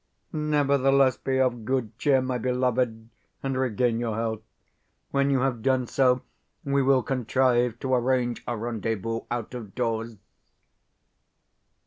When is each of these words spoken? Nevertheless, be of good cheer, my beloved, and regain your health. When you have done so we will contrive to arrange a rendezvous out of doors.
Nevertheless, 0.33 1.15
be 1.15 1.39
of 1.39 1.63
good 1.63 1.95
cheer, 1.99 2.23
my 2.23 2.39
beloved, 2.39 3.09
and 3.43 3.55
regain 3.55 3.99
your 3.99 4.15
health. 4.15 4.41
When 5.11 5.29
you 5.29 5.41
have 5.41 5.61
done 5.61 5.85
so 5.85 6.23
we 6.65 6.81
will 6.81 7.03
contrive 7.03 7.79
to 7.81 7.93
arrange 7.93 8.43
a 8.47 8.57
rendezvous 8.57 9.19
out 9.29 9.53
of 9.53 9.75
doors. 9.75 10.17